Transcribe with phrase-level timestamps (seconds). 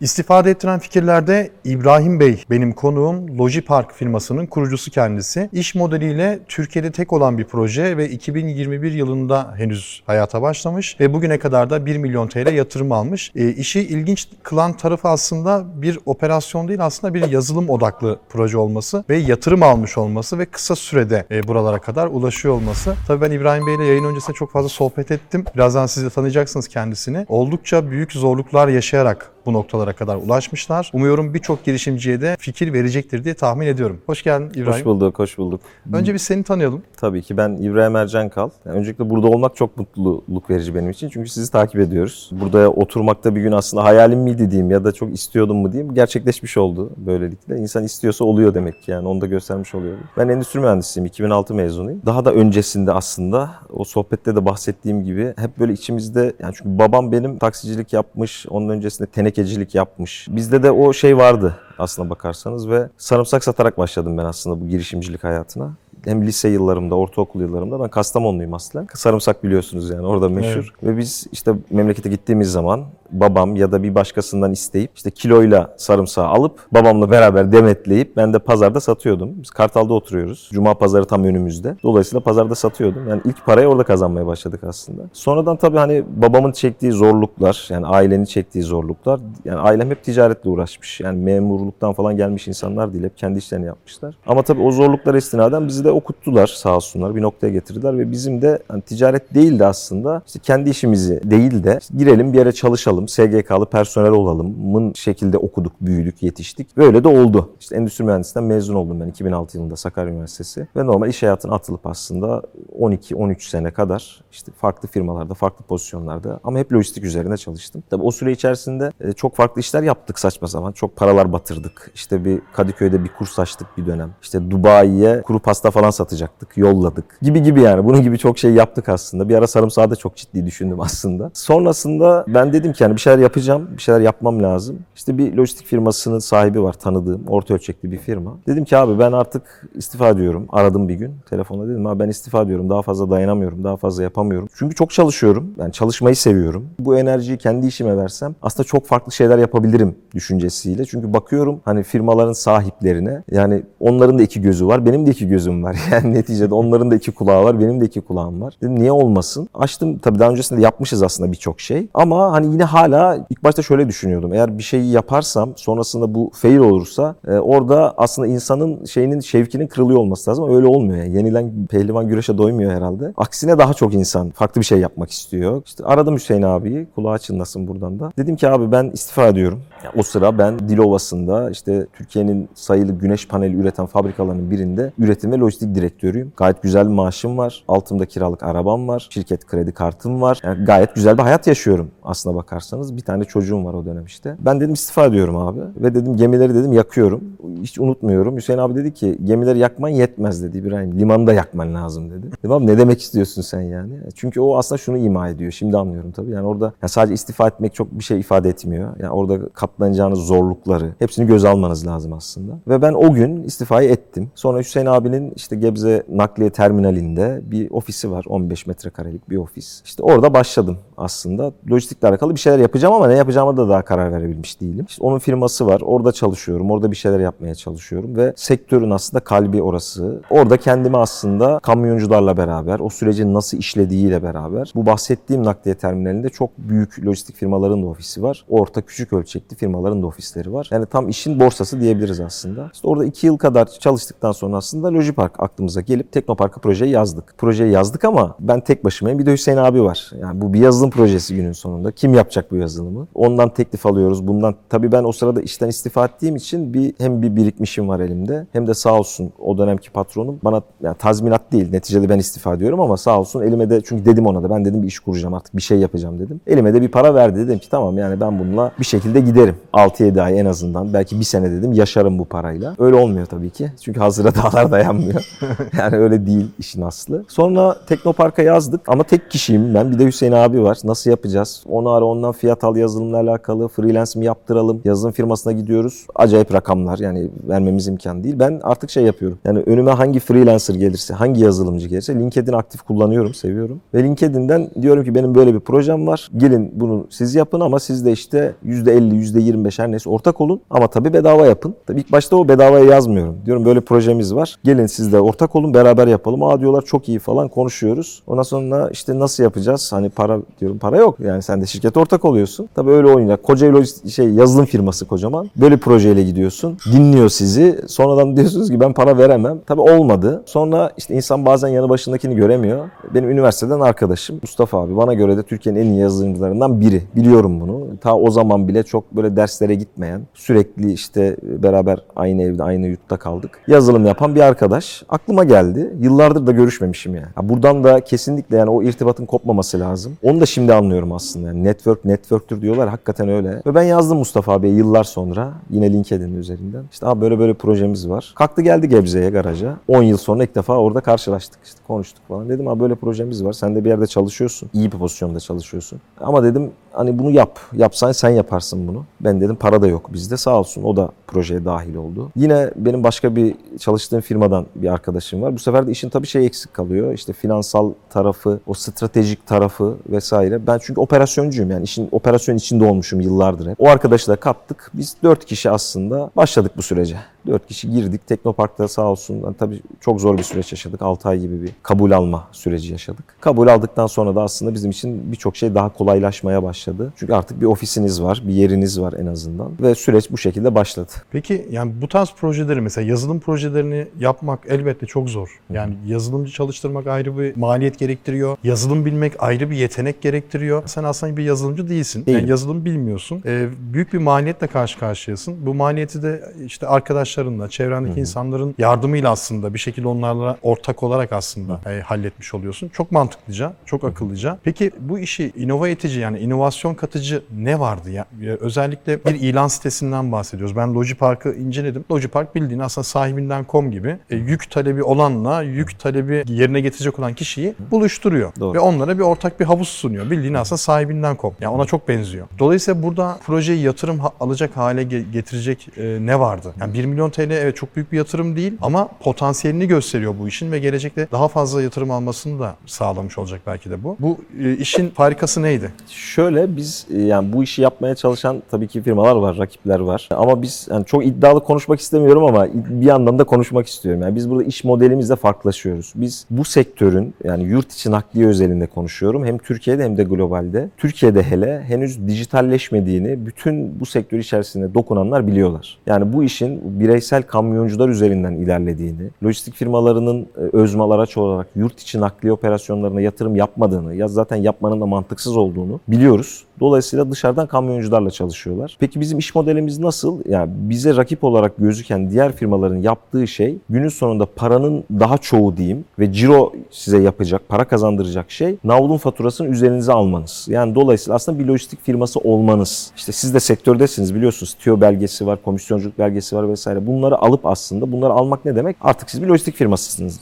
[0.00, 3.38] İstifade ettiren fikirlerde İbrahim Bey benim konuğum.
[3.38, 5.50] Logipark firmasının kurucusu kendisi.
[5.52, 11.38] İş modeliyle Türkiye'de tek olan bir proje ve 2021 yılında henüz hayata başlamış ve bugüne
[11.38, 13.32] kadar da 1 milyon TL yatırım almış.
[13.36, 19.04] E, işi ilginç kılan tarafı aslında bir operasyon değil aslında bir yazılım odaklı proje olması
[19.10, 22.94] ve yatırım almış olması ve kısa sürede e, buralara kadar ulaşıyor olması.
[23.06, 25.44] Tabii ben İbrahim Bey ile yayın öncesinde çok fazla sohbet ettim.
[25.54, 27.26] Birazdan siz de tanıyacaksınız kendisini.
[27.28, 30.90] Oldukça büyük zorluklar yaşayarak bu noktalara kadar ulaşmışlar.
[30.92, 34.00] Umuyorum birçok girişimciye de fikir verecektir diye tahmin ediyorum.
[34.06, 34.72] Hoş geldin İbrahim.
[34.72, 35.60] Hoş bulduk, hoş bulduk.
[35.92, 36.82] Önce biz seni tanıyalım.
[36.96, 38.50] Tabii ki ben İbrahim Ercan Kal.
[38.66, 41.08] Yani öncelikle burada olmak çok mutluluk verici benim için.
[41.08, 42.30] Çünkü sizi takip ediyoruz.
[42.32, 45.94] Burada oturmakta bir gün aslında hayalim miydi diyeyim ya da çok istiyordum mu diyeyim.
[45.94, 47.56] Gerçekleşmiş oldu böylelikle.
[47.56, 49.96] İnsan istiyorsa oluyor demek ki yani onu da göstermiş oluyor.
[50.16, 52.02] Ben endüstri mühendisiyim, 2006 mezunuyum.
[52.06, 57.12] Daha da öncesinde aslında o sohbette de bahsettiğim gibi hep böyle içimizde yani çünkü babam
[57.12, 60.26] benim taksicilik yapmış, onun öncesinde tenekecilik yapmış.
[60.30, 65.24] Bizde de o şey vardı aslına bakarsanız ve sarımsak satarak başladım ben aslında bu girişimcilik
[65.24, 65.72] hayatına
[66.04, 68.86] hem lise yıllarımda, ortaokul yıllarımda ben Kastamonluyum aslen.
[68.94, 70.72] Sarımsak biliyorsunuz yani orada meşhur.
[70.82, 70.82] Evet.
[70.82, 76.26] Ve biz işte memlekete gittiğimiz zaman babam ya da bir başkasından isteyip işte kiloyla sarımsağı
[76.26, 79.30] alıp babamla beraber demetleyip ben de pazarda satıyordum.
[79.42, 80.48] Biz Kartal'da oturuyoruz.
[80.52, 81.76] Cuma pazarı tam önümüzde.
[81.82, 83.08] Dolayısıyla pazarda satıyordum.
[83.08, 85.02] Yani ilk parayı orada kazanmaya başladık aslında.
[85.12, 89.20] Sonradan tabii hani babamın çektiği zorluklar, yani ailenin çektiği zorluklar.
[89.44, 91.00] Yani ailem hep ticaretle uğraşmış.
[91.00, 93.04] Yani memurluktan falan gelmiş insanlar değil.
[93.04, 94.16] Hep kendi işlerini yapmışlar.
[94.26, 97.14] Ama tabii o zorluklar istinaden bizi de okuttular sağ olsunlar.
[97.14, 101.64] Bir noktaya getirdiler ve bizim de hani ticaret değil de aslında işte kendi işimizi değil
[101.64, 106.76] de işte girelim bir yere çalışalım, SGK'lı personel olalım mın şekilde okuduk, büyüdük, yetiştik.
[106.76, 107.50] Böyle de oldu.
[107.60, 111.86] İşte endüstri mühendisliğinden mezun oldum ben 2006 yılında Sakarya Üniversitesi ve normal iş hayatına atılıp
[111.86, 112.42] aslında
[112.78, 117.82] 12-13 sene kadar işte farklı firmalarda, farklı pozisyonlarda ama hep lojistik üzerine çalıştım.
[117.90, 120.72] Tabii o süre içerisinde e, çok farklı işler yaptık saçma zaman.
[120.72, 121.90] Çok paralar batırdık.
[121.94, 124.10] İşte bir Kadıköy'de bir kurs açtık bir dönem.
[124.22, 127.18] İşte Dubai'ye kuru pasta falan satacaktık, yolladık.
[127.22, 127.84] Gibi gibi yani.
[127.84, 129.28] Bunun gibi çok şey yaptık aslında.
[129.28, 131.30] Bir ara sarımsağı da çok ciddi düşündüm aslında.
[131.34, 134.78] Sonrasında ben dedim ki yani bir şeyler yapacağım, bir şeyler yapmam lazım.
[134.96, 138.36] İşte bir lojistik firmasının sahibi var tanıdığım, orta ölçekli bir firma.
[138.46, 139.42] Dedim ki abi ben artık
[139.74, 140.46] istifa ediyorum.
[140.48, 142.70] Aradım bir gün telefonla dedim abi ben istifa ediyorum.
[142.70, 144.48] Daha fazla dayanamıyorum, daha fazla yapamıyorum.
[144.54, 145.54] Çünkü çok çalışıyorum.
[145.58, 146.68] Yani çalışmayı seviyorum.
[146.78, 150.84] Bu enerjiyi kendi işime versem aslında çok farklı şeyler yapabilirim düşüncesiyle.
[150.84, 155.62] Çünkü bakıyorum hani firmaların sahiplerine yani onların da iki gözü var, benim de iki gözüm
[155.62, 155.76] var.
[155.90, 158.54] Yani neticede onların da iki kulağı var, benim de iki kulağım var.
[158.62, 159.48] Dedim niye olmasın?
[159.54, 161.88] Açtım tabii daha öncesinde yapmışız aslında birçok şey.
[161.94, 164.32] Ama hani yine hala ilk başta şöyle düşünüyordum.
[164.32, 169.98] Eğer bir şeyi yaparsam sonrasında bu fail olursa e, orada aslında insanın şeyinin şevkinin kırılıyor
[170.00, 170.56] olması lazım.
[170.56, 171.16] Öyle olmuyor yani.
[171.16, 173.12] Yenilen pehlivan güreşe doymuyor herhalde.
[173.16, 175.62] Aksine daha çok insan farklı bir şey yapmak istiyor.
[175.66, 176.86] İşte aradım Hüseyin abiyi.
[176.94, 178.12] Kulağı çınlasın buradan da.
[178.18, 179.62] Dedim ki abi ben istifa ediyorum.
[179.96, 185.74] O sıra ben Dilovası'nda işte Türkiye'nin sayılı güneş paneli üreten fabrikalarının birinde üretim ve lojistik
[185.74, 186.32] direktörüyüm.
[186.36, 187.64] Gayet güzel bir maaşım var.
[187.68, 189.06] Altımda kiralık arabam var.
[189.10, 190.40] Şirket kredi kartım var.
[190.44, 192.96] Yani gayet güzel bir hayat yaşıyorum aslına bakarsanız.
[192.96, 194.36] Bir tane çocuğum var o dönem işte.
[194.40, 195.60] Ben dedim istifa ediyorum abi.
[195.76, 197.24] Ve dedim gemileri dedim yakıyorum.
[197.62, 198.36] Hiç unutmuyorum.
[198.36, 200.98] Hüseyin abi dedi ki gemileri yakman yetmez dedi İbrahim.
[200.98, 202.26] Limanı da yakman lazım dedi.
[202.38, 203.92] Dedim abi ne demek istiyorsun sen yani?
[204.14, 205.52] Çünkü o aslında şunu ima ediyor.
[205.52, 206.30] Şimdi anlıyorum tabii.
[206.30, 208.92] Yani orada yani sadece istifa etmek çok bir şey ifade etmiyor.
[208.98, 212.52] Yani orada katlanacağınız zorlukları hepsini göz almanız lazım aslında.
[212.68, 214.30] Ve ben o gün istifayı ettim.
[214.34, 218.24] Sonra Hüseyin abinin işte Gebze nakliye terminalinde bir ofisi var.
[218.28, 219.82] 15 metrekarelik bir ofis.
[219.84, 221.52] İşte orada başladım aslında.
[221.70, 224.86] Lojistikle alakalı bir şeyler yapacağım ama ne yapacağıma da daha karar verebilmiş değilim.
[224.88, 225.80] İşte onun firması var.
[225.84, 226.70] Orada çalışıyorum.
[226.70, 230.22] Orada bir şeyler yapmaya çalışıyorum ve sektörün aslında kalbi orası.
[230.30, 236.50] Orada kendimi aslında kamyoncularla beraber o sürecin nasıl işlediğiyle beraber bu bahsettiğim nakliye terminalinde çok
[236.58, 238.44] büyük lojistik firmaların da ofisi var.
[238.48, 240.68] Orta küçük ölçekli firmaların da ofisleri var.
[240.70, 242.70] Yani tam işin borsası diyebiliriz aslında.
[242.74, 247.34] İşte orada iki yıl kadar çalıştıktan sonra aslında Lojipark aklımıza gelip Teknopark'a projeyi yazdık.
[247.38, 249.18] Projeyi yazdık ama ben tek başımayım.
[249.18, 250.10] Bir de Hüseyin abi var.
[250.20, 251.92] Yani bu bir yazılım projesi günün sonunda.
[251.92, 253.08] Kim yapacak bu yazılımı?
[253.14, 254.26] Ondan teklif alıyoruz.
[254.26, 258.46] Bundan tabii ben o sırada işten istifa ettiğim için bir hem bir birikmişim var elimde
[258.52, 262.80] hem de sağ olsun o dönemki patronum bana yani tazminat değil neticede ben istifa ediyorum
[262.80, 265.56] ama sağ olsun elime de çünkü dedim ona da ben dedim bir iş kuracağım artık
[265.56, 266.40] bir şey yapacağım dedim.
[266.46, 269.45] Elime de bir para verdi dedim ki tamam yani ben bununla bir şekilde giderim.
[269.72, 272.74] 6-7 ay en azından belki bir sene dedim yaşarım bu parayla.
[272.78, 273.72] Öyle olmuyor tabii ki.
[273.82, 275.28] Çünkü hazıra dağlar dayanmıyor.
[275.78, 277.24] yani öyle değil işin aslı.
[277.28, 279.90] Sonra Teknopark'a yazdık ama tek kişiyim ben.
[279.90, 280.78] Bir de Hüseyin abi var.
[280.84, 281.64] Nasıl yapacağız?
[281.68, 283.68] Onu ara ondan fiyat al yazılımla alakalı.
[283.68, 284.80] Freelance mi yaptıralım?
[284.84, 286.06] Yazılım firmasına gidiyoruz.
[286.14, 288.38] Acayip rakamlar yani vermemiz imkan değil.
[288.38, 289.38] Ben artık şey yapıyorum.
[289.44, 293.80] Yani önüme hangi freelancer gelirse, hangi yazılımcı gelirse LinkedIn aktif kullanıyorum, seviyorum.
[293.94, 296.30] Ve LinkedIn'den diyorum ki benim böyle bir projem var.
[296.36, 300.86] Gelin bunu siz yapın ama siz de işte %50, %25 her neyse ortak olun ama
[300.86, 301.74] tabii bedava yapın.
[301.86, 303.36] Tabii ilk başta o bedavaya yazmıyorum.
[303.46, 304.56] Diyorum böyle projemiz var.
[304.64, 306.42] Gelin siz de ortak olun beraber yapalım.
[306.42, 308.22] Aa diyorlar çok iyi falan konuşuyoruz.
[308.26, 309.92] Ondan sonra işte nasıl yapacağız?
[309.92, 311.20] Hani para diyorum para yok.
[311.20, 312.68] Yani sen de şirkete ortak oluyorsun.
[312.74, 313.36] Tabii öyle oynuyor.
[313.36, 315.50] Koca şey yazılım firması kocaman.
[315.56, 316.78] Böyle projeyle gidiyorsun.
[316.92, 317.80] Dinliyor sizi.
[317.88, 319.58] Sonradan diyorsunuz ki ben para veremem.
[319.66, 320.42] Tabii olmadı.
[320.46, 322.88] Sonra işte insan bazen yanı başındakini göremiyor.
[323.14, 324.96] Benim üniversiteden arkadaşım Mustafa abi.
[324.96, 327.02] Bana göre de Türkiye'nin en iyi yazılımcılarından biri.
[327.16, 327.86] Biliyorum bunu.
[328.00, 333.16] Ta o zaman bile çok böyle derslere gitmeyen, sürekli işte beraber aynı evde, aynı yurtta
[333.16, 333.58] kaldık.
[333.66, 335.02] Yazılım yapan bir arkadaş.
[335.08, 335.94] Aklıma geldi.
[336.00, 337.26] Yıllardır da görüşmemişim yani.
[337.34, 340.16] Ha, buradan da kesinlikle yani o irtibatın kopmaması lazım.
[340.22, 341.46] Onu da şimdi anlıyorum aslında.
[341.46, 342.88] Yani network networktür diyorlar.
[342.88, 343.62] Hakikaten öyle.
[343.66, 345.52] Ve ben yazdım Mustafa abiye yıllar sonra.
[345.70, 346.84] Yine LinkedIn üzerinden.
[346.92, 348.32] İşte abi böyle böyle projemiz var.
[348.36, 349.76] Kalktı geldi Gebze'ye garaja.
[349.88, 351.60] 10 yıl sonra ilk defa orada karşılaştık.
[351.64, 352.48] İşte konuştuk falan.
[352.48, 353.52] Dedim abi böyle projemiz var.
[353.52, 354.70] Sen de bir yerde çalışıyorsun.
[354.72, 356.00] İyi bir pozisyonda çalışıyorsun.
[356.20, 357.58] Ama dedim hani bunu yap.
[357.72, 359.04] Yapsan sen yaparsın bunu.
[359.20, 360.36] Ben dedim para da yok bizde.
[360.36, 362.30] Sağ olsun o da projeye dahil oldu.
[362.36, 365.54] Yine benim başka bir çalıştığım firmadan bir arkadaşım var.
[365.54, 367.12] Bu sefer de işin tabii şey eksik kalıyor.
[367.12, 370.66] İşte finansal tarafı, o stratejik tarafı vesaire.
[370.66, 373.80] Ben çünkü operasyoncuyum yani işin operasyon içinde olmuşum yıllardır hep.
[373.80, 374.90] O arkadaşı da kattık.
[374.94, 377.16] Biz dört kişi aslında başladık bu sürece.
[377.46, 378.26] Dört kişi girdik.
[378.26, 381.02] Teknopark'ta sağ olsun yani tabii çok zor bir süreç yaşadık.
[381.02, 383.24] 6 ay gibi bir kabul alma süreci yaşadık.
[383.40, 387.12] Kabul aldıktan sonra da aslında bizim için birçok şey daha kolaylaşmaya başladı.
[387.16, 391.12] Çünkü artık bir ofisiniz var, bir yeriniz var en azından ve süreç bu şekilde başladı.
[391.30, 395.60] Peki yani bu tarz projeleri mesela yazılım projelerini yapmak elbette çok zor.
[395.72, 398.56] Yani yazılımcı çalıştırmak ayrı bir maliyet gerektiriyor.
[398.64, 400.82] Yazılım bilmek ayrı bir yetenek gerektiriyor.
[400.86, 402.26] Sen aslında bir yazılımcı değilsin.
[402.26, 402.40] Değilim.
[402.40, 403.42] Yani yazılım bilmiyorsun.
[403.46, 405.66] Ee, büyük bir maliyetle karşı karşıyasın.
[405.66, 406.86] Bu maliyeti de işte
[407.36, 412.88] arkadaşlarınla, çevrendeki insanların yardımıyla aslında bir şekilde onlarla ortak olarak aslında e, halletmiş oluyorsun.
[412.88, 414.58] Çok mantıklıca, çok akıllıca.
[414.64, 418.24] Peki bu işi inova edici yani inovasyon katıcı ne vardı ya?
[418.40, 420.76] Ya Özellikle bir ilan sitesinden bahsediyoruz.
[420.76, 422.04] Ben Logipark'ı inceledim.
[422.10, 427.74] Logipark bildiğin aslında sahibinden.com gibi e, yük talebi olanla yük talebi yerine getirecek olan kişiyi
[427.90, 428.52] buluşturuyor.
[428.60, 428.74] Doğru.
[428.74, 430.30] Ve onlara bir ortak bir havuz sunuyor.
[430.30, 431.54] Bildiğin aslında sahibinden.com.
[431.60, 432.46] Yani ona çok benziyor.
[432.58, 436.74] Dolayısıyla burada projeyi yatırım alacak hale ge- getirecek e, ne vardı?
[436.80, 440.72] Yani 1 milyon TL evet çok büyük bir yatırım değil ama potansiyelini gösteriyor bu işin
[440.72, 444.16] ve gelecekte daha fazla yatırım almasını da sağlamış olacak belki de bu.
[444.20, 445.92] Bu e, işin farikası neydi?
[446.08, 450.28] Şöyle biz e, yani bu işi yapmaya çalışan tabii ki firmalar var, rakipler var.
[450.30, 454.22] Ama biz yani çok iddialı konuşmak istemiyorum ama bir yandan da konuşmak istiyorum.
[454.22, 456.12] Yani biz burada iş modelimizle farklılaşıyoruz.
[456.14, 459.44] Biz bu sektörün yani yurt içi nakliye özelinde konuşuyorum.
[459.44, 460.90] Hem Türkiye'de hem de globalde.
[460.96, 465.98] Türkiye'de hele henüz dijitalleşmediğini bütün bu sektör içerisinde dokunanlar biliyorlar.
[466.06, 472.20] Yani bu işin bireysel kamyoncular üzerinden ilerlediğini, lojistik firmalarının e, özmal araç olarak yurt içi
[472.20, 476.64] nakliye operasyonlarına yatırım yapmadığını, ya zaten yapmanın da mantıksız olduğunu biliyoruz.
[476.80, 478.96] Dolayısıyla dışarıdan kamyoncularla çalışıyorlar.
[479.00, 480.40] Peki bizim iş modelimiz nasıl?
[480.48, 486.04] Yani bize rakip olarak gözüken diğer firmaların yaptığı şey günün sonunda paranın daha çoğu diyeyim
[486.18, 490.66] ve ciro size yapacak, para kazandıracak şey navlun faturasını üzerinize almanız.
[490.70, 493.10] Yani dolayısıyla aslında bir lojistik firması olmanız.
[493.16, 494.74] İşte siz de sektördesiniz biliyorsunuz.
[494.74, 497.05] TÜO belgesi var, komisyonculuk belgesi var vesaire.
[497.06, 498.96] Bunları alıp aslında bunları almak ne demek?
[499.00, 500.40] Artık siz bir lojistik firmasısınız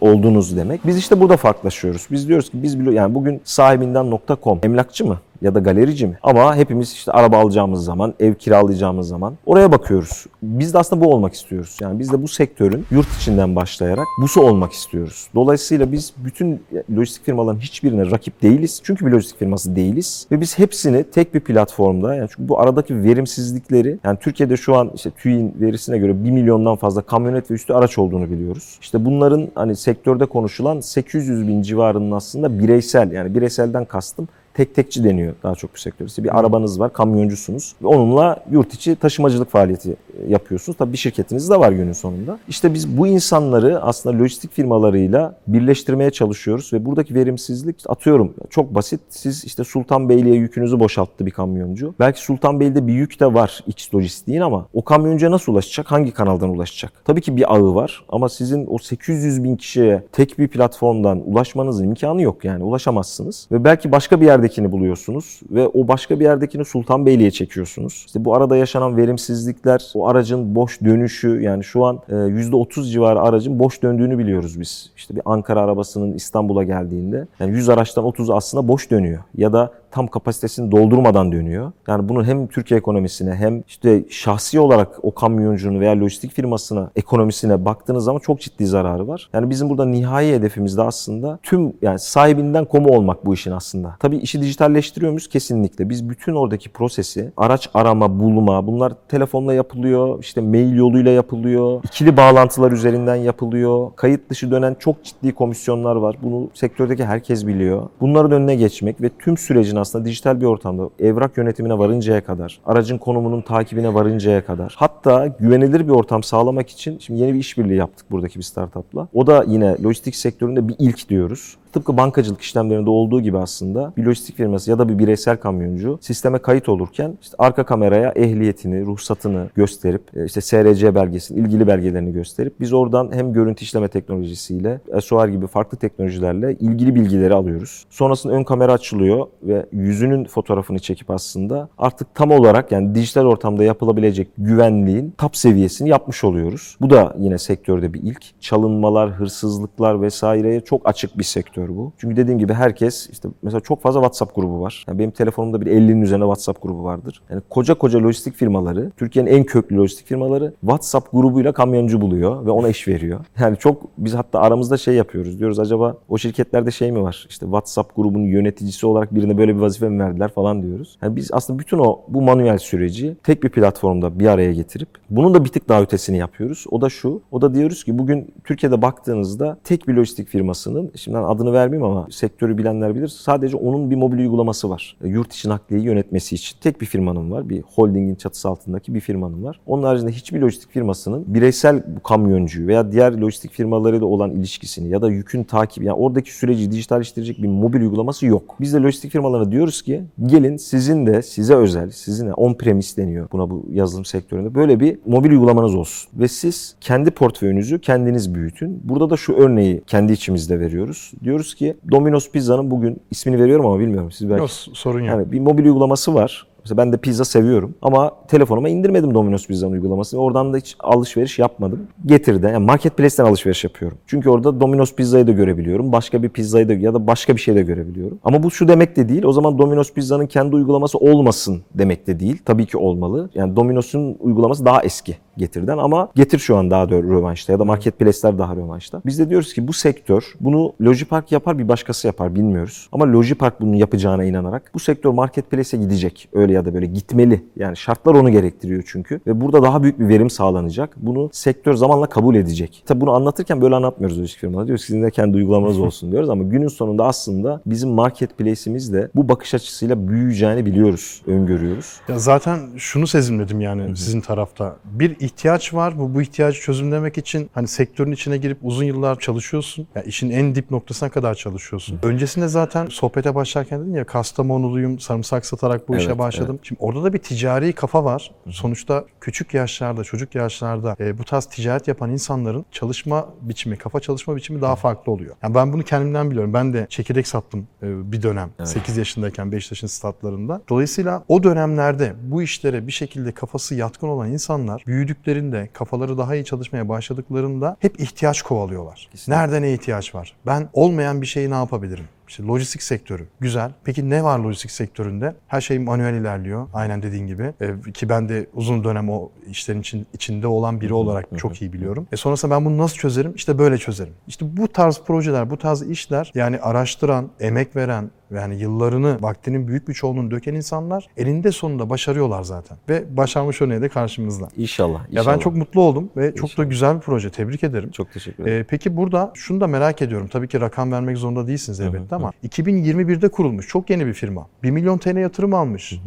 [0.00, 0.86] olduğunuz demek.
[0.86, 2.06] Biz işte burada farklılaşıyoruz.
[2.10, 5.18] Biz diyoruz ki biz yani bugün sahibinden.com emlakçı mı?
[5.42, 6.18] Ya da galerici mi?
[6.22, 10.26] Ama hepimiz işte araba alacağımız zaman, ev kiralayacağımız zaman oraya bakıyoruz.
[10.42, 11.76] Biz de aslında bu olmak istiyoruz.
[11.80, 15.28] Yani biz de bu sektörün yurt içinden başlayarak busu olmak istiyoruz.
[15.34, 16.62] Dolayısıyla biz bütün
[16.96, 18.80] lojistik firmaların hiçbirine rakip değiliz.
[18.84, 20.26] Çünkü bir lojistik firması değiliz.
[20.32, 24.90] Ve biz hepsini tek bir platformda yani çünkü bu aradaki verimsizlikleri yani Türkiye'de şu an
[24.94, 28.78] işte TÜİ'nin verisine göre 1 milyondan fazla kamyonet ve üstü araç olduğunu biliyoruz.
[28.80, 35.04] İşte bunların hani sektörde konuşulan 800 bin civarının aslında bireysel yani bireyselden kastım tek tekçi
[35.04, 36.06] deniyor daha çok bu sektör.
[36.06, 39.96] İşte bir arabanız var, kamyoncusunuz ve onunla yurt içi taşımacılık faaliyeti
[40.28, 40.78] yapıyorsunuz.
[40.78, 42.38] Tabii bir şirketiniz de var günün sonunda.
[42.48, 49.00] İşte biz bu insanları aslında lojistik firmalarıyla birleştirmeye çalışıyoruz ve buradaki verimsizlik atıyorum çok basit.
[49.08, 51.94] Siz işte Sultanbeyli'ye yükünüzü boşalttı bir kamyoncu.
[52.00, 55.90] Belki Sultanbeyli'de bir yük de var X lojistiğin ama o kamyoncuya nasıl ulaşacak?
[55.90, 56.92] Hangi kanaldan ulaşacak?
[57.04, 61.84] Tabii ki bir ağı var ama sizin o 800 bin kişiye tek bir platformdan ulaşmanızın
[61.84, 63.48] imkanı yok yani ulaşamazsınız.
[63.52, 68.04] Ve belki başka bir yerdekini buluyorsunuz ve o başka bir yerdekini Sultanbeyli'ye çekiyorsunuz.
[68.06, 73.20] İşte bu arada yaşanan verimsizlikler, o aracın boş dönüşü yani şu an e, %30 civarı
[73.20, 74.90] aracın boş döndüğünü biliyoruz biz.
[74.96, 79.22] İşte bir Ankara arabasının İstanbul'a geldiğinde yani 100 araçtan 30 aslında boş dönüyor.
[79.36, 81.72] Ya da tam kapasitesini doldurmadan dönüyor.
[81.88, 87.64] Yani bunun hem Türkiye ekonomisine hem işte şahsi olarak o kamyoncunun veya lojistik firmasına ekonomisine
[87.64, 89.30] baktığınız zaman çok ciddi zararı var.
[89.32, 93.96] Yani bizim burada nihai hedefimiz de aslında tüm yani sahibinden komu olmak bu işin aslında.
[94.00, 95.28] Tabii işi dijitalleştiriyor muyuz?
[95.28, 95.88] Kesinlikle.
[95.88, 102.16] Biz bütün oradaki prosesi araç arama, bulma bunlar telefonla yapılıyor, işte mail yoluyla yapılıyor, ikili
[102.16, 103.90] bağlantılar üzerinden yapılıyor.
[103.96, 106.16] Kayıt dışı dönen çok ciddi komisyonlar var.
[106.22, 107.88] Bunu sektördeki herkes biliyor.
[108.00, 112.98] Bunların önüne geçmek ve tüm sürecin aslında dijital bir ortamda evrak yönetimine varıncaya kadar, aracın
[112.98, 118.10] konumunun takibine varıncaya kadar, hatta güvenilir bir ortam sağlamak için şimdi yeni bir işbirliği yaptık
[118.10, 119.08] buradaki bir startupla.
[119.14, 121.56] O da yine lojistik sektöründe bir ilk diyoruz.
[121.72, 126.38] Tıpkı bankacılık işlemlerinde olduğu gibi aslında bir lojistik firması ya da bir bireysel kamyoncu sisteme
[126.38, 132.60] kayıt olurken işte arka kameraya ehliyetini, ruhsatını gösterip e, işte SRC belgesini, ilgili belgelerini gösterip
[132.60, 137.84] biz oradan hem görüntü işleme teknolojisiyle SOR gibi farklı teknolojilerle ilgili bilgileri alıyoruz.
[137.90, 143.64] Sonrasında ön kamera açılıyor ve yüzünün fotoğrafını çekip aslında artık tam olarak yani dijital ortamda
[143.64, 146.76] yapılabilecek güvenliğin top seviyesini yapmış oluyoruz.
[146.80, 148.40] Bu da yine sektörde bir ilk.
[148.40, 151.92] Çalınmalar, hırsızlıklar vesaireye çok açık bir sektör bu.
[151.98, 154.84] Çünkü dediğim gibi herkes işte mesela çok fazla WhatsApp grubu var.
[154.88, 157.22] Yani benim telefonumda bir 50'nin üzerine WhatsApp grubu vardır.
[157.30, 162.50] Yani koca koca lojistik firmaları, Türkiye'nin en köklü lojistik firmaları WhatsApp grubuyla kamyoncu buluyor ve
[162.50, 163.20] ona iş veriyor.
[163.40, 165.38] Yani çok biz hatta aramızda şey yapıyoruz.
[165.38, 167.26] Diyoruz acaba o şirketlerde şey mi var?
[167.28, 170.98] İşte WhatsApp grubunun yöneticisi olarak birine böyle bir vazife mi verdiler falan diyoruz.
[171.02, 175.34] Yani biz aslında bütün o bu manuel süreci tek bir platformda bir araya getirip bunun
[175.34, 176.64] da bir tık daha ötesini yapıyoruz.
[176.70, 177.22] O da şu.
[177.30, 181.92] O da diyoruz ki bugün Türkiye'de baktığınızda tek bir lojistik firmasının şimdi ben adını vermeyeyim
[181.92, 183.08] ama sektörü bilenler bilir.
[183.08, 184.96] Sadece onun bir mobil uygulaması var.
[185.04, 187.48] E, Yurt içi nakliyeyi yönetmesi için tek bir firmanın var.
[187.48, 189.60] Bir holdingin çatısı altındaki bir firmanın var.
[189.66, 195.10] Onun haricinde hiçbir lojistik firmasının bireysel kamyoncuyu veya diğer lojistik firmalarıyla olan ilişkisini ya da
[195.10, 198.56] yükün takibi yani oradaki süreci dijitalleştirecek bir mobil uygulaması yok.
[198.60, 203.50] Biz de lojistik firmalarına diyoruz ki gelin sizin de size özel, sizin on-premise deniyor buna
[203.50, 204.54] bu yazılım sektöründe.
[204.54, 206.10] Böyle bir mobil uygulamanız olsun.
[206.14, 208.80] Ve siz kendi portföyünüzü kendiniz büyütün.
[208.84, 211.12] Burada da şu örneği kendi içimizde veriyoruz.
[211.24, 214.40] Diyoruz ki Domino's Pizza'nın bugün ismini veriyorum ama bilmiyorum siz belki.
[214.40, 215.08] Yok, sorun yok.
[215.08, 216.46] Yani bir mobil uygulaması var.
[216.64, 220.20] Mesela ben de pizza seviyorum ama telefonuma indirmedim Domino's Pizza'nın uygulamasını.
[220.20, 221.80] Oradan da hiç alışveriş yapmadım.
[222.06, 222.46] Getirdi.
[222.46, 223.98] Yani marketplace'ten alışveriş yapıyorum.
[224.06, 225.92] Çünkü orada Domino's Pizza'yı da görebiliyorum.
[225.92, 228.18] Başka bir pizzayı da ya da başka bir şey de görebiliyorum.
[228.24, 229.22] Ama bu şu demek de değil.
[229.24, 232.38] O zaman Domino's Pizza'nın kendi uygulaması olmasın demek de değil.
[232.44, 233.30] Tabii ki olmalı.
[233.34, 237.64] Yani Domino's'un uygulaması daha eski getirden ama getir şu an daha da rövanşta ya da
[237.64, 239.02] marketplace'ler daha rövanşta.
[239.06, 242.88] Biz de diyoruz ki bu sektör bunu Logipark yapar bir başkası yapar bilmiyoruz.
[242.92, 246.28] Ama Logipark bunun yapacağına inanarak bu sektör marketplace'e gidecek.
[246.32, 247.44] Öyle ya da böyle gitmeli.
[247.56, 249.20] Yani şartlar onu gerektiriyor çünkü.
[249.26, 250.96] Ve burada daha büyük bir verim sağlanacak.
[250.96, 252.82] Bunu sektör zamanla kabul edecek.
[252.86, 254.66] Tabi bunu anlatırken böyle anlatmıyoruz lojistik firmalar.
[254.66, 259.28] Diyoruz sizin de kendi uygulamanız olsun diyoruz ama günün sonunda aslında bizim marketplace'imiz de bu
[259.28, 262.00] bakış açısıyla büyüyeceğini biliyoruz, öngörüyoruz.
[262.08, 264.76] Ya zaten şunu sezimledim yani sizin tarafta.
[264.84, 265.98] Bir ihtiyaç var.
[265.98, 269.86] Bu bu ihtiyacı çözümlemek için hani sektörün içine girip uzun yıllar çalışıyorsun.
[269.94, 271.98] Ya işin en dip noktasına kadar çalışıyorsun.
[272.02, 276.58] Öncesinde zaten sohbete başlarken dedin ya Kastamonuluyum, sarımsak satarak bu işe Evet, başladım.
[276.62, 278.30] Şimdi orada da bir ticari kafa var.
[278.50, 284.36] Sonuçta küçük yaşlarda, çocuk yaşlarda e, bu tarz ticaret yapan insanların çalışma biçimi, kafa çalışma
[284.36, 285.36] biçimi daha farklı oluyor.
[285.42, 286.54] Yani ben bunu kendimden biliyorum.
[286.54, 288.50] Ben de çekirdek sattım e, bir dönem.
[288.64, 290.62] 8 yaşındayken Beşiktaş'ın statlarında.
[290.68, 294.82] Dolayısıyla o dönemlerde bu işlere bir şekilde kafası yatkın olan insanlar
[295.26, 299.08] büyüdüklerinde, kafaları daha iyi çalışmaya başladıklarında hep ihtiyaç kovalıyorlar.
[299.12, 299.42] Kesinlikle.
[299.42, 300.34] Nerede ne ihtiyaç var?
[300.46, 302.04] Ben olmayan bir şeyi ne yapabilirim?
[302.30, 303.26] İşte lojistik sektörü.
[303.40, 303.72] Güzel.
[303.84, 305.34] Peki ne var lojistik sektöründe?
[305.46, 306.68] Her şey manuel ilerliyor.
[306.74, 307.52] Aynen dediğin gibi.
[307.60, 311.72] E, ki ben de uzun dönem o işlerin için, içinde olan biri olarak çok iyi
[311.72, 312.06] biliyorum.
[312.12, 313.32] E sonrasında ben bunu nasıl çözerim?
[313.36, 314.14] İşte böyle çözerim.
[314.26, 319.88] İşte bu tarz projeler, bu tarz işler yani araştıran, emek veren, yani yıllarını, vaktinin büyük
[319.88, 322.78] bir çoğunluğunu döken insanlar elinde sonunda başarıyorlar zaten.
[322.88, 324.48] Ve başarmış örneği de karşımızda.
[324.56, 325.00] İnşallah.
[325.00, 325.34] Ya inşallah.
[325.34, 326.70] ben çok mutlu oldum ve çok da İnşallah.
[326.70, 327.30] güzel bir proje.
[327.30, 327.90] Tebrik ederim.
[327.90, 328.60] çok teşekkür ederim.
[328.60, 330.28] Ee, peki burada şunu da merak ediyorum.
[330.28, 333.68] Tabii ki rakam vermek zorunda değilsiniz elbette ama 2021'de kurulmuş.
[333.68, 334.46] Çok yeni bir firma.
[334.62, 335.98] 1 milyon TL yatırım almış Ee,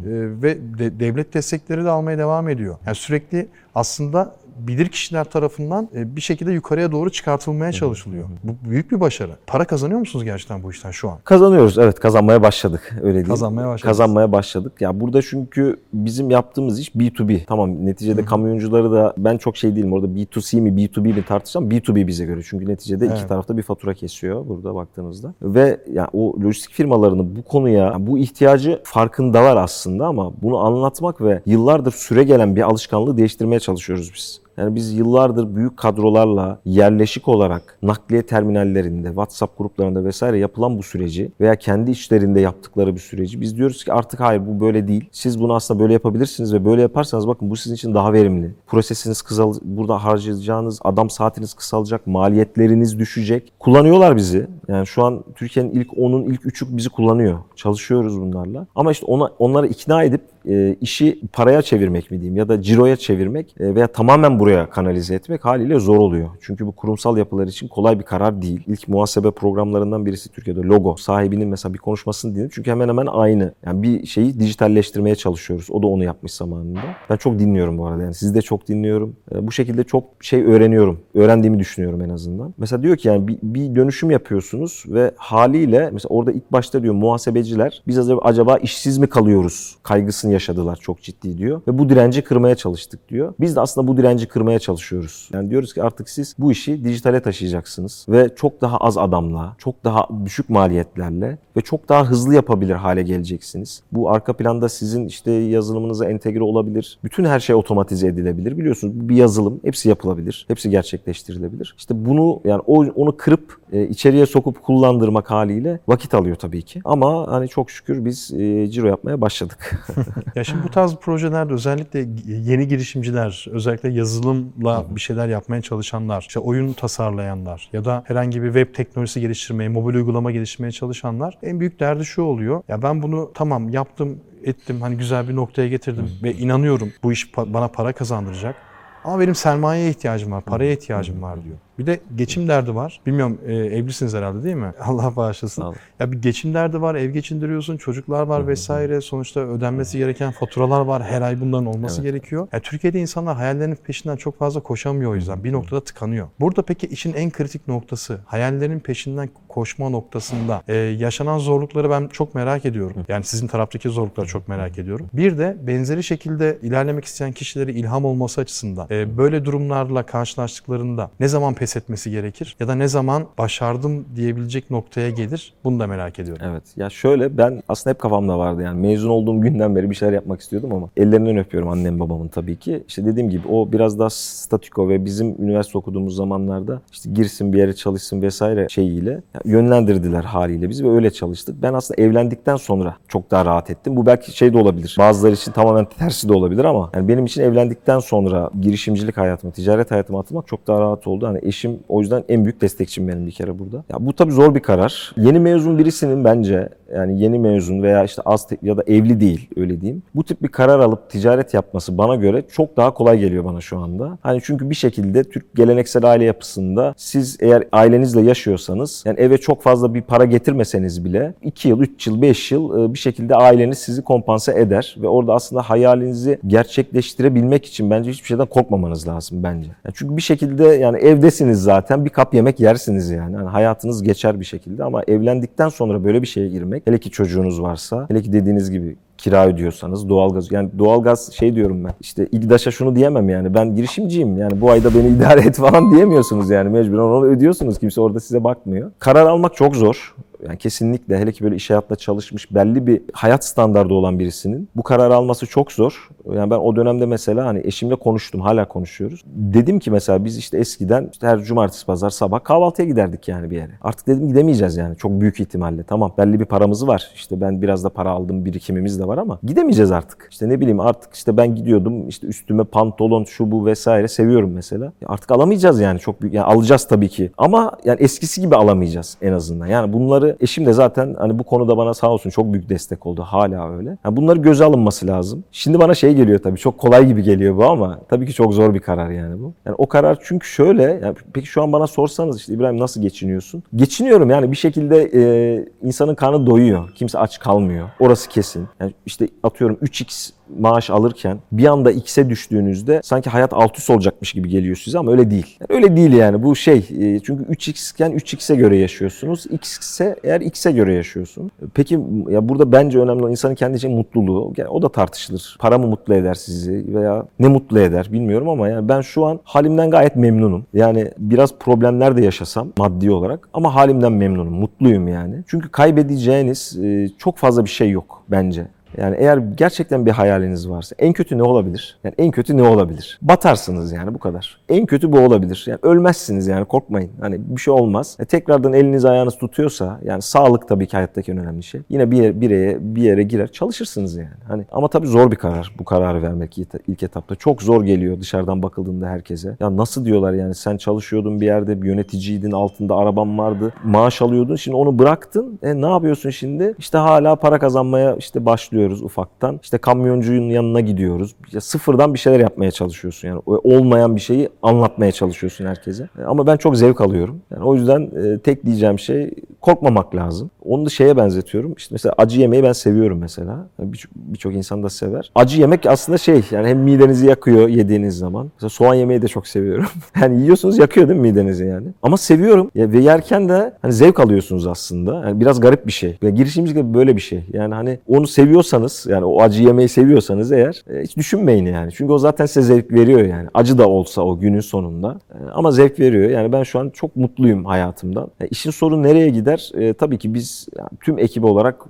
[0.42, 2.76] ve de- devlet destekleri de almaya devam ediyor.
[2.86, 8.28] Yani sürekli aslında bilir kişiler tarafından e, bir şekilde yukarıya doğru çıkartılmaya çalışılıyor.
[8.44, 9.32] Bu büyük bir başarı.
[9.46, 11.18] Para kazanıyor musunuz gerçekten bu işten şu an?
[11.24, 13.28] Kazanıyoruz evet kazanmaya başladık öyle diyeyim.
[13.28, 13.82] Kazanmaya başladınız.
[13.82, 14.72] Kazanmaya başladık.
[14.80, 17.44] Ya burada çünkü bizim yaptığımız iş B2B.
[17.44, 22.06] Tamam neticede kamyoncuları da ben çok şey değilim orada B2C mi B2B mi tartışsam B2B
[22.06, 22.40] bize göre.
[22.44, 23.28] Çünkü neticede iki Evet.
[23.28, 25.34] tarafta bir fatura kesiyor burada baktığınızda.
[25.42, 31.42] Ve ya o lojistik firmalarını bu konuya bu ihtiyacı farkındalar aslında ama bunu anlatmak ve
[31.46, 34.43] yıllardır süre gelen bir alışkanlığı değiştirmeye çalışıyoruz biz.
[34.56, 41.32] Yani biz yıllardır büyük kadrolarla yerleşik olarak nakliye terminallerinde, WhatsApp gruplarında vesaire yapılan bu süreci
[41.40, 45.08] veya kendi içlerinde yaptıkları bir süreci biz diyoruz ki artık hayır bu böyle değil.
[45.12, 48.54] Siz bunu aslında böyle yapabilirsiniz ve böyle yaparsanız bakın bu sizin için daha verimli.
[48.66, 53.52] Prosesiniz kısal burada harcayacağınız adam saatiniz kısalacak, maliyetleriniz düşecek.
[53.58, 54.46] Kullanıyorlar bizi.
[54.68, 57.38] Yani şu an Türkiye'nin ilk 10'un ilk 3'ü bizi kullanıyor.
[57.56, 58.66] Çalışıyoruz bunlarla.
[58.74, 62.96] Ama işte ona, onları ikna edip e, işi paraya çevirmek mi diyeyim ya da ciroya
[62.96, 66.30] çevirmek e, veya tamamen buraya kanalize etmek haliyle zor oluyor.
[66.40, 68.60] Çünkü bu kurumsal yapılar için kolay bir karar değil.
[68.66, 70.96] İlk muhasebe programlarından birisi Türkiye'de logo.
[70.96, 72.50] Sahibinin mesela bir konuşmasını dinledim.
[72.54, 73.54] Çünkü hemen hemen aynı.
[73.66, 75.66] Yani bir şeyi dijitalleştirmeye çalışıyoruz.
[75.70, 76.80] O da onu yapmış zamanında.
[77.10, 78.02] Ben çok dinliyorum bu arada.
[78.02, 79.16] Yani sizi de çok dinliyorum.
[79.34, 81.00] E, bu şekilde çok şey öğreniyorum.
[81.14, 82.54] Öğrendiğimi düşünüyorum en azından.
[82.58, 86.94] Mesela diyor ki yani bir, bir dönüşüm yapıyorsunuz ve haliyle mesela orada ilk başta diyor
[86.94, 91.60] muhasebeciler biz acaba, acaba işsiz mi kalıyoruz kaygısını yaşadılar çok ciddi diyor.
[91.68, 93.34] Ve bu direnci kırmaya çalıştık diyor.
[93.40, 95.28] Biz de aslında bu direnci kırmaya çalışıyoruz.
[95.32, 99.84] Yani diyoruz ki artık siz bu işi dijitale taşıyacaksınız ve çok daha az adamla, çok
[99.84, 103.82] daha düşük maliyetlerle ve çok daha hızlı yapabilir hale geleceksiniz.
[103.92, 106.98] Bu arka planda sizin işte yazılımınıza entegre olabilir.
[107.04, 108.58] Bütün her şey otomatize edilebilir.
[108.58, 110.44] Biliyorsunuz bir yazılım hepsi yapılabilir.
[110.48, 111.74] Hepsi gerçekleştirilebilir.
[111.78, 112.60] İşte bunu yani
[112.96, 116.80] onu kırıp e, içeriye sokup kullandırmak haliyle vakit alıyor tabii ki.
[116.84, 119.86] Ama hani çok şükür biz e, ciro yapmaya başladık.
[120.34, 126.40] Ya şimdi bu tarz projelerde özellikle yeni girişimciler, özellikle yazılımla bir şeyler yapmaya çalışanlar, işte
[126.40, 131.80] oyun tasarlayanlar ya da herhangi bir web teknolojisi geliştirmeye, mobil uygulama geliştirmeye çalışanlar en büyük
[131.80, 132.62] derdi şu oluyor.
[132.68, 137.36] Ya ben bunu tamam yaptım, ettim, hani güzel bir noktaya getirdim ve inanıyorum bu iş
[137.36, 138.56] bana para kazandıracak.
[139.04, 141.56] Ama benim sermayeye ihtiyacım var, paraya ihtiyacım var diyor.
[141.78, 143.00] Bir de geçim derdi var.
[143.06, 144.72] Bilmiyorum e, evlisiniz herhalde değil mi?
[144.80, 145.62] Allah bağışlasın.
[145.62, 145.76] Sağ olun.
[146.00, 149.00] Ya bir geçim derdi var, ev geçindiriyorsun, çocuklar var vesaire.
[149.00, 151.02] Sonuçta ödenmesi gereken faturalar var.
[151.02, 152.12] Her ay bunların olması Evet.
[152.12, 152.48] gerekiyor.
[152.52, 155.44] Ya Türkiye'de insanlar hayallerinin peşinden çok fazla koşamıyor o yüzden.
[155.44, 156.28] Bir noktada tıkanıyor.
[156.40, 162.34] Burada peki işin en kritik noktası hayallerin peşinden koşma noktasında e, yaşanan zorlukları ben çok
[162.34, 162.96] merak ediyorum.
[163.08, 165.06] Yani sizin taraftaki zorlukları çok merak ediyorum.
[165.12, 171.28] Bir de benzeri şekilde ilerlemek isteyen kişilere ilham olması açısından e, böyle durumlarla karşılaştıklarında ne
[171.28, 176.18] zaman pes etmesi gerekir ya da ne zaman başardım diyebilecek noktaya gelir bunu da merak
[176.18, 176.46] ediyorum.
[176.50, 176.62] Evet.
[176.76, 180.40] Ya şöyle ben aslında hep kafamda vardı yani mezun olduğum günden beri bir şeyler yapmak
[180.40, 182.84] istiyordum ama ellerinden öpüyorum annem babamın tabii ki.
[182.88, 187.58] İşte dediğim gibi o biraz daha statiko ve bizim üniversite okuduğumuz zamanlarda işte girsin bir
[187.58, 191.62] yere çalışsın vesaire şeyiyle yönlendirdiler haliyle bizi ve öyle çalıştık.
[191.62, 193.96] Ben aslında evlendikten sonra çok daha rahat ettim.
[193.96, 194.96] Bu belki şey de olabilir.
[194.98, 199.90] Bazıları için tamamen tersi de olabilir ama yani benim için evlendikten sonra girişimcilik hayatıma, ticaret
[199.90, 201.26] hayatıma atılmak çok daha rahat oldu.
[201.26, 203.76] Hani eşim o yüzden en büyük destekçim benim bir kere burada.
[203.76, 205.14] Ya bu tabii zor bir karar.
[205.16, 209.80] Yeni mezun birisinin bence yani yeni mezun veya işte az ya da evli değil öyle
[209.80, 210.02] diyeyim.
[210.14, 213.78] Bu tip bir karar alıp ticaret yapması bana göre çok daha kolay geliyor bana şu
[213.78, 214.18] anda.
[214.22, 219.62] Hani çünkü bir şekilde Türk geleneksel aile yapısında siz eğer ailenizle yaşıyorsanız yani eve çok
[219.62, 223.78] fazla bir para getirmeseniz bile 2 yıl, 3 yıl, 5 yıl e, bir şekilde aileniz
[223.78, 229.68] sizi kompanse eder ve orada aslında hayalinizi gerçekleştirebilmek için bence hiçbir şeyden korkmamanız lazım bence.
[229.84, 230.98] Yani çünkü bir şekilde yani
[231.44, 233.34] evdesiniz zaten bir kap yemek yersiniz yani.
[233.34, 237.62] yani hayatınız geçer bir şekilde ama evlendikten sonra böyle bir şeye girmek hele ki çocuğunuz
[237.62, 242.70] varsa hele ki dediğiniz gibi kira ödüyorsanız doğalgaz yani doğalgaz şey diyorum ben işte İGDAŞ'a
[242.70, 247.02] şunu diyemem yani ben girişimciyim yani bu ayda beni idare et falan diyemiyorsunuz yani mecburen
[247.02, 248.90] onu ödüyorsunuz kimse orada size bakmıyor.
[248.98, 250.14] Karar almak çok zor.
[250.48, 254.82] Yani kesinlikle hele ki böyle iş hayatında çalışmış belli bir hayat standardı olan birisinin bu
[254.82, 256.08] kararı alması çok zor.
[256.34, 259.22] Yani ben o dönemde mesela hani eşimle konuştum hala konuşuyoruz.
[259.26, 263.56] Dedim ki mesela biz işte eskiden işte her cumartesi pazar sabah kahvaltıya giderdik yani bir
[263.56, 263.70] yere.
[263.82, 265.82] Artık dedim gidemeyeceğiz yani çok büyük ihtimalle.
[265.82, 267.10] Tamam belli bir paramız var.
[267.14, 270.28] İşte ben biraz da para aldım birikimimiz de var ama gidemeyeceğiz artık.
[270.30, 274.92] İşte ne bileyim artık işte ben gidiyordum işte üstüme pantolon şu bu vesaire seviyorum mesela.
[275.06, 276.34] Artık alamayacağız yani çok büyük.
[276.34, 277.30] Yani alacağız tabii ki.
[277.38, 279.66] Ama yani eskisi gibi alamayacağız en azından.
[279.66, 283.22] Yani bunları eşim de zaten hani bu konuda bana sağ olsun çok büyük destek oldu.
[283.22, 283.96] Hala öyle.
[284.04, 285.44] Yani bunları göze alınması lazım.
[285.52, 288.74] Şimdi bana şey geliyor tabii çok kolay gibi geliyor bu ama tabii ki çok zor
[288.74, 289.52] bir karar yani bu.
[289.66, 293.62] Yani o karar çünkü şöyle yani peki şu an bana sorsanız işte İbrahim nasıl geçiniyorsun?
[293.76, 296.90] Geçiniyorum yani bir şekilde e, insanın karnı doyuyor.
[296.94, 297.88] Kimse aç kalmıyor.
[298.00, 298.68] Orası kesin.
[298.80, 304.32] Yani işte atıyorum 3x maaş alırken bir anda x'e düştüğünüzde sanki hayat alt üst olacakmış
[304.32, 305.58] gibi geliyor size ama öyle değil.
[305.60, 309.46] Yani öyle değil yani bu şey e, çünkü 3x iken 3x'e göre yaşıyorsunuz.
[309.50, 311.50] x ise eğer x'e göre yaşıyorsun.
[311.74, 314.52] Peki ya burada bence önemli olan insanın kendi için mutluluğu.
[314.56, 315.56] Yani o da tartışılır.
[315.60, 319.40] Para mı mutlu eder sizi veya ne mutlu eder bilmiyorum ama yani ben şu an
[319.44, 320.66] halimden gayet memnunum.
[320.74, 324.54] Yani biraz problemler de yaşasam maddi olarak ama halimden memnunum.
[324.54, 325.44] Mutluyum yani.
[325.46, 328.66] Çünkü kaybedeceğiniz e, çok fazla bir şey yok bence.
[328.98, 331.98] Yani eğer gerçekten bir hayaliniz varsa en kötü ne olabilir?
[332.04, 333.18] Yani en kötü ne olabilir?
[333.22, 334.58] Batarsınız yani bu kadar.
[334.68, 335.64] En kötü bu olabilir.
[335.66, 337.10] Yani ölmezsiniz yani korkmayın.
[337.20, 338.16] Hani bir şey olmaz.
[338.20, 341.80] E, tekrardan eliniz ayağınız tutuyorsa yani sağlık tabii ki hayattaki en önemli şey.
[341.88, 344.28] Yine bir yere, bir yere, bir yere girer çalışırsınız yani.
[344.48, 347.34] Hani ama tabii zor bir karar bu kararı vermek ilk, etapta.
[347.34, 349.56] Çok zor geliyor dışarıdan bakıldığında herkese.
[349.60, 354.56] Ya nasıl diyorlar yani sen çalışıyordun bir yerde bir yöneticiydin altında araban vardı maaş alıyordun
[354.56, 356.74] şimdi onu bıraktın e, ne yapıyorsun şimdi?
[356.78, 358.46] İşte hala para kazanmaya işte
[358.84, 359.60] başlıyoruz ufaktan.
[359.62, 361.34] İşte kamyoncunun yanına gidiyoruz.
[361.52, 366.08] Ya sıfırdan bir şeyler yapmaya çalışıyorsun yani olmayan bir şeyi anlatmaya çalışıyorsun herkese.
[366.18, 367.40] E, ama ben çok zevk alıyorum.
[367.50, 370.50] Yani o yüzden e, tek diyeceğim şey korkmamak lazım.
[370.64, 371.74] Onu da şeye benzetiyorum.
[371.76, 373.66] İşte mesela acı yemeği ben seviyorum mesela.
[373.78, 375.30] Birçok birçok insan da sever.
[375.34, 378.50] Acı yemek aslında şey yani hem midenizi yakıyor yediğiniz zaman.
[378.56, 379.86] Mesela soğan yemeği de çok seviyorum.
[380.20, 381.86] yani yiyorsunuz yakıyor değil mi midenizi yani?
[382.02, 382.70] Ama seviyorum.
[382.74, 385.14] Ya, ve yerken de hani zevk alıyorsunuz aslında.
[385.14, 386.18] Yani biraz garip bir şey.
[386.22, 387.44] Ve girişimcilik böyle bir şey.
[387.52, 388.26] Yani hani onu
[388.74, 391.92] seviyorsanız yani o acı yemeği seviyorsanız eğer e, hiç düşünmeyin yani.
[391.92, 393.48] Çünkü o zaten size zevk veriyor yani.
[393.54, 395.18] Acı da olsa o günün sonunda.
[395.30, 396.30] E, ama zevk veriyor.
[396.30, 398.28] Yani ben şu an çok mutluyum hayatımdan.
[398.40, 399.70] E, işin sorun nereye gider?
[399.74, 401.84] E, tabii ki biz yani tüm ekibi olarak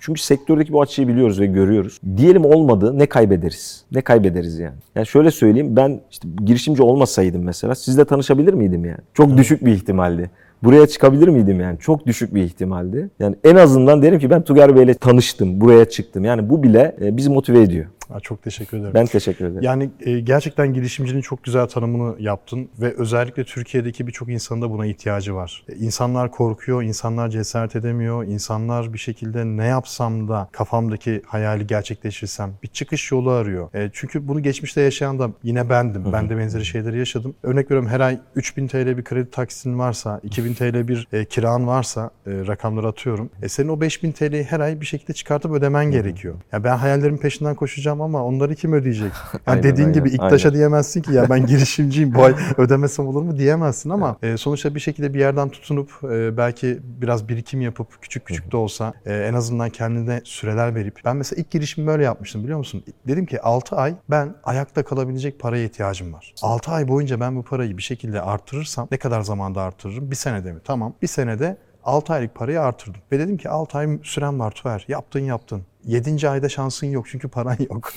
[0.00, 2.00] çünkü sektördeki bu açıyı biliyoruz ve görüyoruz.
[2.16, 3.84] Diyelim olmadı ne kaybederiz?
[3.92, 4.76] Ne kaybederiz yani?
[4.94, 9.00] Yani şöyle söyleyeyim ben işte girişimci olmasaydım mesela sizle tanışabilir miydim yani?
[9.14, 9.38] Çok evet.
[9.38, 10.30] düşük bir ihtimaldi.
[10.62, 11.78] Buraya çıkabilir miydim yani?
[11.78, 13.10] Çok düşük bir ihtimaldi.
[13.18, 16.24] Yani en azından derim ki ben Tugar Bey'le tanıştım, buraya çıktım.
[16.24, 17.86] Yani bu bile bizi motive ediyor.
[18.22, 18.94] Çok teşekkür ederim.
[18.94, 19.62] Ben teşekkür ederim.
[19.62, 24.86] Yani e, gerçekten girişimcinin çok güzel tanımını yaptın ve özellikle Türkiye'deki birçok insanın da buna
[24.86, 25.64] ihtiyacı var.
[25.68, 32.52] E, insanlar korkuyor, insanlar cesaret edemiyor, insanlar bir şekilde ne yapsam da kafamdaki hayali gerçekleştirsem
[32.62, 33.74] bir çıkış yolu arıyor.
[33.74, 36.04] E, çünkü bunu geçmişte yaşayan da yine bendim.
[36.12, 37.34] Ben de benzeri şeyleri yaşadım.
[37.42, 41.66] Örnek veriyorum her ay 3000 TL bir kredi taksitin varsa, 2000 TL bir e, kiran
[41.66, 43.30] varsa e, rakamları atıyorum.
[43.42, 46.34] E, senin o 5000 TL'yi her ay bir şekilde çıkartıp ödemen gerekiyor.
[46.52, 49.12] Ya ben hayallerimin peşinden koşacağım ama onları kim ödeyecek?
[49.32, 50.58] Yani aynen, dediğin aynen, gibi İktaş'a aynen.
[50.58, 54.34] diyemezsin ki ya ben girişimciyim bu ay ödemesem olur mu diyemezsin ama evet.
[54.34, 58.56] e, sonuçta bir şekilde bir yerden tutunup e, belki biraz birikim yapıp küçük küçük de
[58.56, 62.84] olsa e, en azından kendine süreler verip ben mesela ilk girişimi böyle yapmıştım biliyor musun?
[63.08, 66.34] Dedim ki 6 ay ben ayakta kalabilecek paraya ihtiyacım var.
[66.42, 70.10] 6 ay boyunca ben bu parayı bir şekilde artırırsam ne kadar zamanda artırırım?
[70.10, 70.60] Bir senede mi?
[70.64, 70.94] Tamam.
[71.02, 73.00] Bir senede 6 aylık parayı artırdım.
[73.12, 74.84] Ve dedim ki 6 ay süren var Tuğer.
[74.88, 75.62] Yaptın yaptın.
[75.86, 76.28] 7.
[76.28, 77.92] ayda şansın yok çünkü paran yok.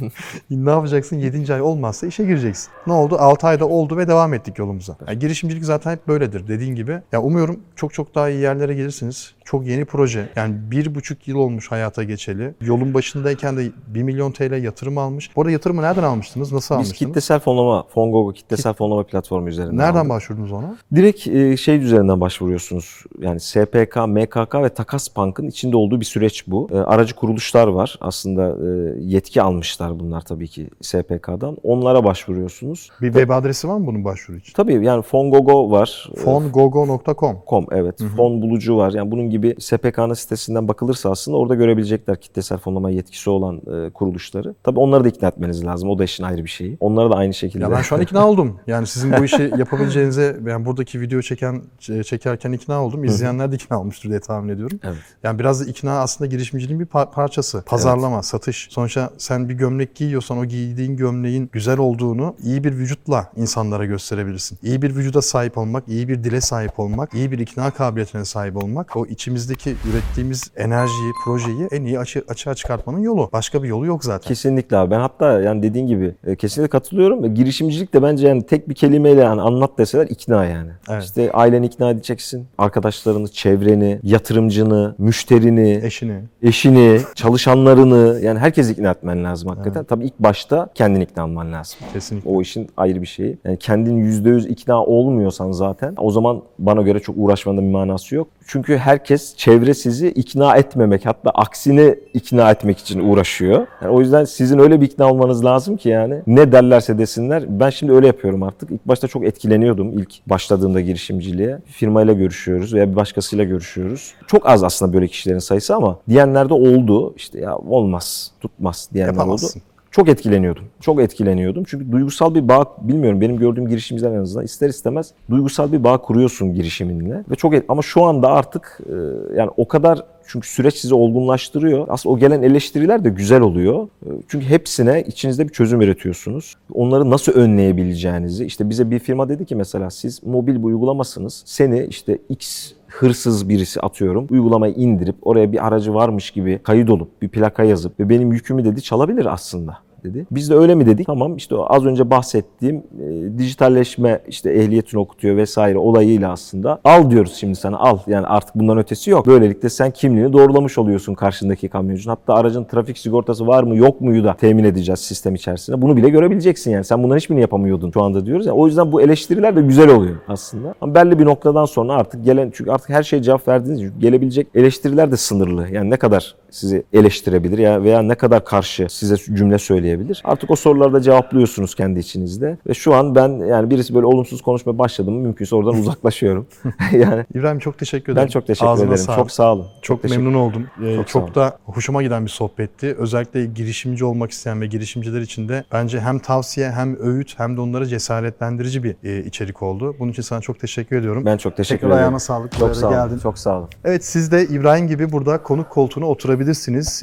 [0.50, 1.16] ne yapacaksın?
[1.16, 1.54] 7.
[1.54, 2.68] ay olmazsa işe gireceksin.
[2.86, 3.16] Ne oldu?
[3.18, 4.96] 6 ayda oldu ve devam ettik yolumuza.
[5.06, 7.00] Yani girişimcilik zaten hep böyledir dediğin gibi.
[7.12, 9.34] Ya umuyorum çok çok daha iyi yerlere gelirsiniz.
[9.44, 10.28] Çok yeni proje.
[10.36, 12.54] Yani bir buçuk yıl olmuş hayata geçeli.
[12.60, 15.36] Yolun başındayken de 1 milyon TL yatırım almış.
[15.36, 16.52] Bu arada yatırımı nereden almıştınız?
[16.52, 17.00] Nasıl Biz almıştınız?
[17.00, 18.78] Biz kitlesel fonlama, Fongogo kitlesel Kit...
[18.78, 20.10] fonlama platformu üzerinden Nereden aldık.
[20.10, 20.76] başvurdunuz ona?
[20.94, 23.04] Direkt e, şey üzerinden başvuruyorsunuz.
[23.20, 26.68] Yani SPK, MKK ve Takas Bank'ın içinde olduğu bir süreç bu.
[26.72, 27.98] E, aracı kuruluşlar var.
[28.00, 31.56] Aslında e, yetki almışlar bunlar tabii ki SPK'dan.
[31.62, 32.90] Onlara başvuruyorsunuz.
[33.00, 34.52] Bir web adresi var mı bunun başvuru için?
[34.52, 36.10] Tabii yani Fongogo var.
[36.16, 37.36] Fongogo.com.
[37.46, 38.00] Com evet.
[38.00, 38.08] Hı hı.
[38.08, 38.92] Fon bulucu var.
[38.92, 44.54] Yani bunun gibi SPK'nın sitesinden bakılırsa aslında orada görebilecekler kitlesel fonlama yetkisi olan e, kuruluşları.
[44.62, 45.90] Tabii onları da ikna etmeniz lazım.
[45.90, 46.76] O da işin ayrı bir şeyi.
[46.80, 47.64] Onlara da aynı şekilde.
[47.64, 48.60] Ya ben şu an ikna oldum.
[48.66, 53.04] Yani sizin bu işi yapabileceğinize yani buradaki video çeken çekerken ikna oldum.
[53.04, 54.80] İzleyenler de ikna olmuştur diye tahmin ediyorum.
[54.84, 54.96] Evet.
[55.22, 56.86] Yani biraz da ikna aslında girişimciliğin bir
[57.18, 57.62] parçası.
[57.66, 58.24] Pazarlama, evet.
[58.24, 58.68] satış.
[58.70, 64.58] Sonuçta sen bir gömlek giyiyorsan o giydiğin gömleğin güzel olduğunu iyi bir vücutla insanlara gösterebilirsin.
[64.62, 68.56] İyi bir vücuda sahip olmak, iyi bir dile sahip olmak, iyi bir ikna kabiliyetine sahip
[68.56, 73.30] olmak o içimizdeki ürettiğimiz enerjiyi, projeyi en iyi açı, açığa çıkartmanın yolu.
[73.32, 74.28] Başka bir yolu yok zaten.
[74.28, 74.90] Kesinlikle abi.
[74.90, 77.34] Ben hatta yani dediğin gibi e, kesinlikle katılıyorum.
[77.34, 80.70] Girişimcilik de bence yani tek bir kelimeyle yani anlat deseler ikna yani.
[80.90, 81.04] Evet.
[81.04, 82.46] İşte aileni ikna edeceksin.
[82.58, 89.80] Arkadaşlarını, çevreni, yatırımcını, müşterini, eşini, eşini, çalışanlarını yani herkes ikna etmen lazım hakikaten.
[89.80, 89.88] Evet.
[89.88, 91.78] Tabii ilk başta kendini ikna olman lazım.
[91.92, 92.30] Kesinlikle.
[92.30, 93.38] O işin ayrı bir şeyi.
[93.44, 98.28] Yani kendin %100 ikna olmuyorsan zaten o zaman bana göre çok uğraşmanın bir manası yok.
[98.46, 103.66] Çünkü herkes çevre sizi ikna etmemek hatta aksini ikna etmek için uğraşıyor.
[103.82, 107.44] Yani o yüzden sizin öyle bir ikna olmanız lazım ki yani ne derlerse desinler.
[107.48, 108.70] Ben şimdi öyle yapıyorum artık.
[108.70, 111.58] İlk başta çok etkileniyordum ilk başladığımda girişimciliğe.
[111.66, 114.12] Firmayla görüşüyoruz veya bir başkasıyla görüşüyoruz.
[114.26, 116.97] Çok az aslında böyle kişilerin sayısı ama diyenler de oldu.
[117.16, 119.60] İşte ya olmaz, tutmaz diyenler Yapamazsın.
[119.60, 119.64] oldu.
[119.90, 120.64] Çok etkileniyordum.
[120.80, 121.64] Çok etkileniyordum.
[121.66, 125.98] Çünkü duygusal bir bağ, bilmiyorum benim gördüğüm girişimciler en azından ister istemez duygusal bir bağ
[125.98, 127.24] kuruyorsun girişiminle.
[127.30, 128.94] Ve çok et, ama şu anda artık e,
[129.36, 131.86] yani o kadar Çünkü süreç sizi olgunlaştırıyor.
[131.88, 133.88] Aslında o gelen eleştiriler de güzel oluyor.
[134.06, 136.54] E, Çünkü hepsine içinizde bir çözüm üretiyorsunuz.
[136.74, 138.44] Onları nasıl önleyebileceğinizi.
[138.44, 141.42] işte bize bir firma dedi ki mesela siz mobil bir uygulamasınız.
[141.46, 147.22] Seni işte X hırsız birisi atıyorum uygulamayı indirip oraya bir aracı varmış gibi kayıt olup
[147.22, 150.26] bir plaka yazıp ve benim yükümü dedi çalabilir aslında dedi.
[150.30, 151.06] Biz de öyle mi dedik?
[151.06, 157.34] Tamam işte az önce bahsettiğim e, dijitalleşme işte ehliyetini okutuyor vesaire olayıyla aslında al diyoruz
[157.34, 157.98] şimdi sana al.
[158.06, 159.26] Yani artık bundan ötesi yok.
[159.26, 162.16] Böylelikle sen kimliğini doğrulamış oluyorsun karşındaki kamyoncunun.
[162.16, 165.82] Hatta aracın trafik sigortası var mı yok muyu da temin edeceğiz sistem içerisinde.
[165.82, 166.84] Bunu bile görebileceksin yani.
[166.84, 168.46] Sen bunların hiçbirini yapamıyordun şu anda diyoruz.
[168.46, 170.74] Yani o yüzden bu eleştiriler de güzel oluyor aslında.
[170.80, 174.46] Ama belli bir noktadan sonra artık gelen çünkü artık her şeye cevap verdiğiniz için gelebilecek
[174.54, 175.68] eleştiriler de sınırlı.
[175.68, 180.22] Yani ne kadar sizi eleştirebilir ya veya ne kadar karşı size cümle söyleyebilir.
[180.24, 182.58] Artık o soruları da cevaplıyorsunuz kendi içinizde.
[182.68, 186.46] Ve şu an ben yani birisi böyle olumsuz konuşmaya başladı mı mümkünse oradan uzaklaşıyorum.
[186.92, 188.26] yani İbrahim çok teşekkür ederim.
[188.26, 188.98] ben çok teşekkür Ağzına ederim.
[189.04, 189.18] sağlık.
[189.18, 189.66] Çok sağ olun.
[189.82, 190.66] Çok, teşekkür- memnun oldum.
[190.84, 192.94] Ee, Çok çok sağ da hoşuma giden bir sohbetti.
[192.98, 197.60] Özellikle girişimci olmak isteyen ve girişimciler için de bence hem tavsiye hem öğüt hem de
[197.60, 199.96] onları cesaretlendirici bir e, içerik oldu.
[199.98, 201.24] Bunun için sana çok teşekkür ediyorum.
[201.26, 202.02] Ben çok teşekkür Tekrar ederim.
[202.02, 202.52] ayağına sağlık.
[202.58, 202.96] Çok sağ olun.
[202.96, 203.18] geldin.
[203.22, 203.68] Çok sağ olun.
[203.84, 206.37] Evet siz de İbrahim gibi burada konuk koltuğuna oturabilirsiniz.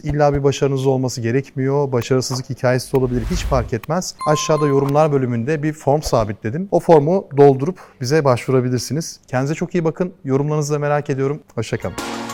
[0.03, 1.91] İlla bir başarınız olması gerekmiyor.
[1.91, 3.23] Başarısızlık hikayesi de olabilir.
[3.31, 4.15] Hiç fark etmez.
[4.27, 6.67] Aşağıda yorumlar bölümünde bir form sabitledim.
[6.71, 9.19] O formu doldurup bize başvurabilirsiniz.
[9.27, 10.13] Kendinize çok iyi bakın.
[10.23, 11.39] Yorumlarınızı da merak ediyorum.
[11.55, 12.24] Hoşçakalın.